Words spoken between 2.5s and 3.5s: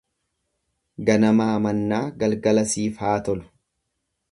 siif haa tolu.